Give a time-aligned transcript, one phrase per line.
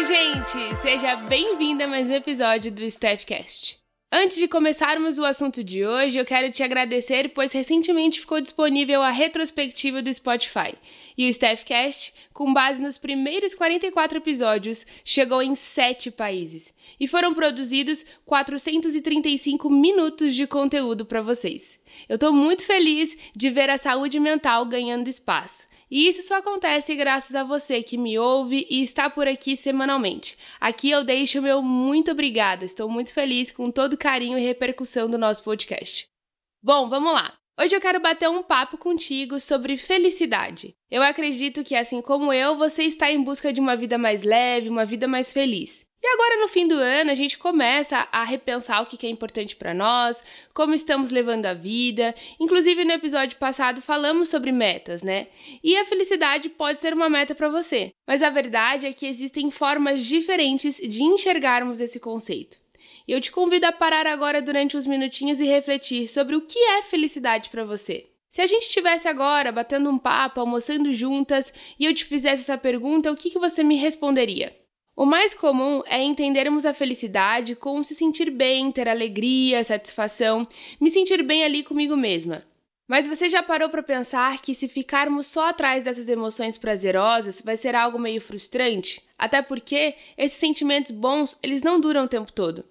[0.00, 0.80] Oi, gente!
[0.80, 3.78] Seja bem-vinda a mais um episódio do Staffcast.
[4.12, 9.02] Antes de começarmos o assunto de hoje, eu quero te agradecer, pois recentemente ficou disponível
[9.02, 10.74] a retrospectiva do Spotify.
[11.16, 16.74] E o Staffcast, com base nos primeiros 44 episódios, chegou em 7 países.
[16.98, 21.78] E foram produzidos 435 minutos de conteúdo para vocês.
[22.08, 25.70] Eu estou muito feliz de ver a saúde mental ganhando espaço.
[25.90, 30.38] E isso só acontece graças a você que me ouve e está por aqui semanalmente.
[30.60, 32.64] Aqui eu deixo o meu muito obrigada.
[32.64, 36.08] Estou muito feliz com todo carinho e repercussão do nosso podcast.
[36.62, 37.34] Bom, vamos lá.
[37.60, 40.74] Hoje eu quero bater um papo contigo sobre felicidade.
[40.90, 44.70] Eu acredito que, assim como eu, você está em busca de uma vida mais leve,
[44.70, 45.84] uma vida mais feliz.
[46.02, 49.54] E agora, no fim do ano, a gente começa a repensar o que é importante
[49.54, 52.14] para nós, como estamos levando a vida.
[52.40, 55.26] Inclusive, no episódio passado, falamos sobre metas, né?
[55.62, 59.50] E a felicidade pode ser uma meta para você, mas a verdade é que existem
[59.50, 62.58] formas diferentes de enxergarmos esse conceito.
[63.06, 66.58] E eu te convido a parar agora durante uns minutinhos e refletir sobre o que
[66.58, 68.06] é felicidade para você.
[68.30, 72.56] Se a gente estivesse agora batendo um papo, almoçando juntas, e eu te fizesse essa
[72.56, 74.56] pergunta, o que, que você me responderia?
[74.96, 80.46] O mais comum é entendermos a felicidade como se sentir bem, ter alegria, satisfação,
[80.80, 82.44] me sentir bem ali comigo mesma.
[82.86, 87.56] Mas você já parou para pensar que se ficarmos só atrás dessas emoções prazerosas vai
[87.56, 89.00] ser algo meio frustrante?
[89.16, 92.64] Até porque esses sentimentos bons, eles não duram o tempo todo.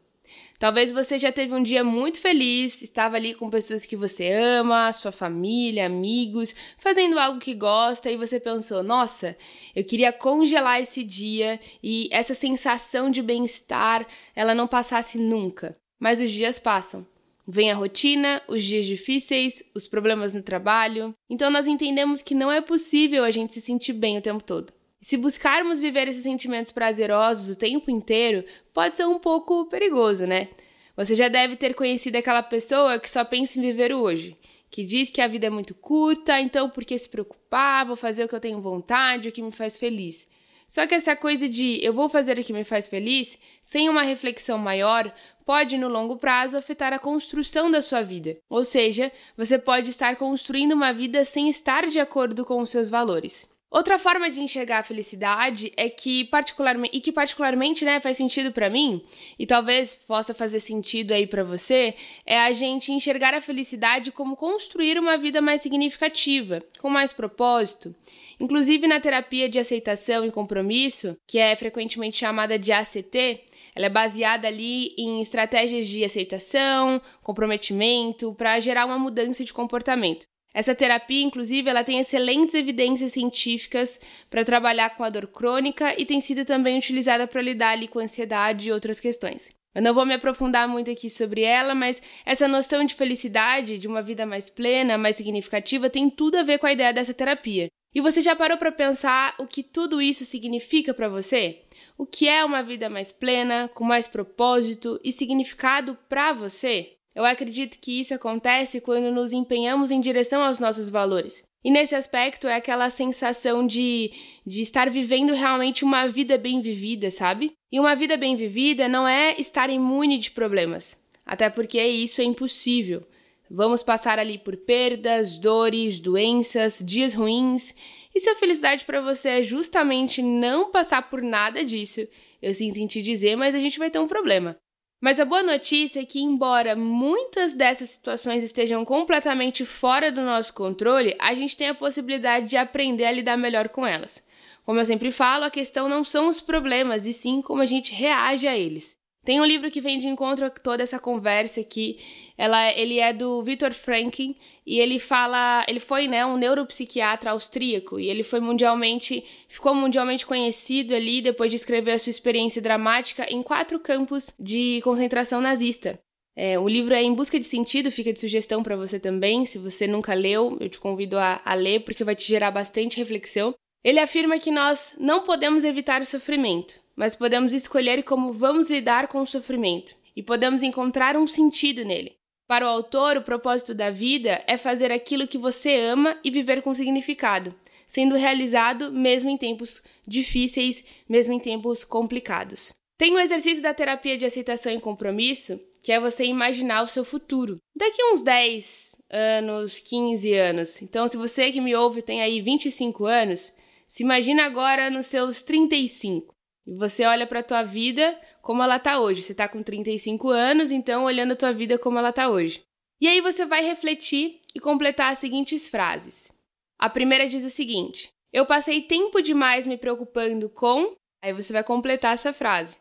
[0.60, 4.92] Talvez você já teve um dia muito feliz, estava ali com pessoas que você ama,
[4.92, 9.38] sua família, amigos, fazendo algo que gosta e você pensou: "Nossa,
[9.74, 15.78] eu queria congelar esse dia e essa sensação de bem-estar, ela não passasse nunca".
[15.98, 17.08] Mas os dias passam.
[17.48, 21.16] Vem a rotina, os dias difíceis, os problemas no trabalho.
[21.30, 24.74] Então nós entendemos que não é possível a gente se sentir bem o tempo todo.
[25.02, 28.44] Se buscarmos viver esses sentimentos prazerosos o tempo inteiro,
[28.80, 30.48] pode ser um pouco perigoso, né?
[30.96, 34.38] Você já deve ter conhecido aquela pessoa que só pensa em viver hoje,
[34.72, 37.86] que diz que a vida é muito curta, então por que se preocupar?
[37.86, 40.26] Vou fazer o que eu tenho vontade, o que me faz feliz.
[40.66, 44.04] Só que essa coisa de eu vou fazer o que me faz feliz, sem uma
[44.04, 45.14] reflexão maior,
[45.46, 48.38] pode no longo prazo afetar a construção da sua vida.
[48.50, 52.90] Ou seja, você pode estar construindo uma vida sem estar de acordo com os seus
[52.90, 53.46] valores.
[53.72, 58.52] Outra forma de enxergar a felicidade é que particularmente e que particularmente, né, faz sentido
[58.52, 59.04] para mim
[59.38, 61.94] e talvez possa fazer sentido aí para você,
[62.26, 67.96] é a gente enxergar a felicidade como construir uma vida mais significativa, com mais propósito.
[68.40, 73.44] Inclusive na terapia de aceitação e compromisso, que é frequentemente chamada de ACT,
[73.76, 80.29] ela é baseada ali em estratégias de aceitação, comprometimento, para gerar uma mudança de comportamento.
[80.54, 84.00] Essa terapia, inclusive, ela tem excelentes evidências científicas
[84.30, 88.00] para trabalhar com a dor crônica e tem sido também utilizada para lidar ali com
[88.00, 89.54] ansiedade e outras questões.
[89.76, 93.88] Eu não vou me aprofundar muito aqui sobre ela, mas essa noção de felicidade, de
[93.88, 97.68] uma vida mais plena, mais significativa, tem tudo a ver com a ideia dessa terapia.
[97.94, 101.62] E você já parou para pensar o que tudo isso significa para você?
[101.98, 106.99] O que é uma vida mais plena, com mais propósito e significado para você?
[107.20, 111.44] Eu acredito que isso acontece quando nos empenhamos em direção aos nossos valores.
[111.62, 114.14] E nesse aspecto é aquela sensação de,
[114.48, 117.52] de estar vivendo realmente uma vida bem vivida, sabe?
[117.70, 122.24] E uma vida bem vivida não é estar imune de problemas, até porque isso é
[122.24, 123.06] impossível.
[123.52, 127.76] Vamos passar ali por perdas, dores, doenças, dias ruins.
[128.16, 132.08] E se a felicidade para você é justamente não passar por nada disso,
[132.42, 134.58] eu sinto em te dizer, mas a gente vai ter um problema.
[135.02, 140.54] Mas a boa notícia é que, embora muitas dessas situações estejam completamente fora do nosso
[140.54, 144.22] controle, a gente tem a possibilidade de aprender a lidar melhor com elas.
[144.66, 147.94] Como eu sempre falo, a questão não são os problemas, e sim como a gente
[147.94, 148.99] reage a eles.
[149.26, 152.00] Tem um livro que vem de encontro a toda essa conversa aqui.
[152.38, 154.32] Ela, ele é do Viktor Frankl
[154.66, 160.26] e ele fala, ele foi, né, um neuropsiquiatra austríaco e ele foi mundialmente, ficou mundialmente
[160.26, 166.00] conhecido ali depois de escrever a sua experiência dramática em quatro campos de concentração nazista.
[166.36, 169.46] É, o livro é Em Busca de Sentido, fica de sugestão para você também.
[169.46, 172.98] Se você nunca leu, eu te convido a, a ler porque vai te gerar bastante
[172.98, 173.54] reflexão.
[173.84, 179.08] Ele afirma que nós não podemos evitar o sofrimento, mas podemos escolher como vamos lidar
[179.08, 182.16] com o sofrimento e podemos encontrar um sentido nele.
[182.46, 186.62] Para o autor, o propósito da vida é fazer aquilo que você ama e viver
[186.62, 187.56] com significado,
[187.88, 192.74] sendo realizado mesmo em tempos difíceis, mesmo em tempos complicados.
[192.98, 197.06] Tem o exercício da terapia de aceitação e compromisso, que é você imaginar o seu
[197.06, 197.58] futuro.
[197.74, 200.82] Daqui a uns 10 anos, 15 anos.
[200.82, 203.54] Então, se você que me ouve tem aí 25 anos,
[203.90, 206.34] se imagina agora nos seus 35.
[206.66, 209.24] E você olha para a tua vida como ela tá hoje.
[209.24, 212.64] Você tá com 35 anos, então olhando a tua vida como ela tá hoje.
[213.02, 216.32] E aí você vai refletir e completar as seguintes frases.
[216.78, 220.96] A primeira diz o seguinte: Eu passei tempo demais me preocupando com.
[221.22, 222.78] Aí você vai completar essa frase.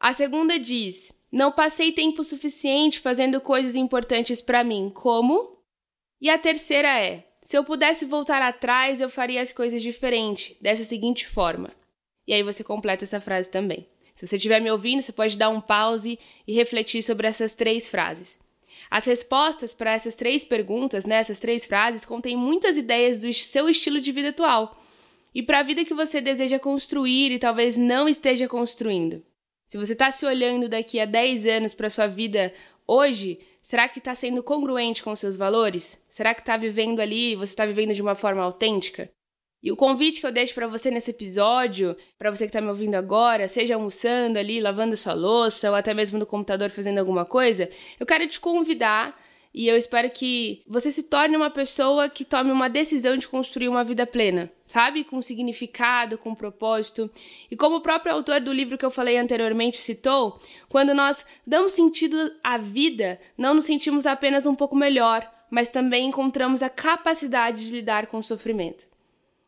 [0.00, 5.58] A segunda diz: Não passei tempo suficiente fazendo coisas importantes para mim, como?
[6.18, 10.82] E a terceira é: Se eu pudesse voltar atrás, eu faria as coisas diferente, dessa
[10.82, 11.70] seguinte forma.
[12.26, 13.86] E aí você completa essa frase também.
[14.16, 17.88] Se você estiver me ouvindo, você pode dar um pause e refletir sobre essas três
[17.88, 18.36] frases.
[18.90, 23.68] As respostas para essas três perguntas, né, essas três frases, contêm muitas ideias do seu
[23.68, 24.82] estilo de vida atual
[25.32, 29.22] e para a vida que você deseja construir e talvez não esteja construindo.
[29.66, 32.54] Se você está se olhando daqui a 10 anos para sua vida
[32.86, 36.00] hoje, será que está sendo congruente com seus valores?
[36.08, 39.10] Será que está vivendo ali, você está vivendo de uma forma autêntica?
[39.60, 42.68] E o convite que eu deixo para você nesse episódio, para você que está me
[42.68, 47.24] ouvindo agora, seja almoçando ali, lavando sua louça ou até mesmo no computador fazendo alguma
[47.24, 47.68] coisa,
[47.98, 49.20] eu quero te convidar
[49.56, 53.68] e eu espero que você se torne uma pessoa que tome uma decisão de construir
[53.68, 55.02] uma vida plena, sabe?
[55.02, 57.10] Com significado, com propósito.
[57.50, 60.38] E como o próprio autor do livro que eu falei anteriormente citou,
[60.68, 66.06] quando nós damos sentido à vida, não nos sentimos apenas um pouco melhor, mas também
[66.06, 68.86] encontramos a capacidade de lidar com o sofrimento.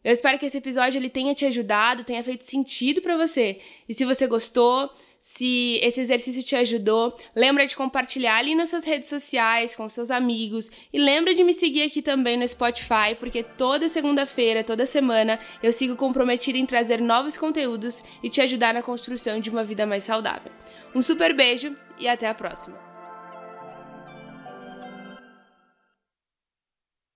[0.03, 3.61] Eu espero que esse episódio ele tenha te ajudado, tenha feito sentido para você.
[3.87, 4.91] E se você gostou,
[5.21, 10.11] se esse exercício te ajudou, lembra de compartilhar ali nas suas redes sociais com seus
[10.11, 15.39] amigos e lembra de me seguir aqui também no Spotify, porque toda segunda-feira, toda semana,
[15.63, 19.87] eu sigo comprometida em trazer novos conteúdos e te ajudar na construção de uma vida
[19.87, 20.53] mais saudável.
[20.95, 22.88] Um super beijo e até a próxima.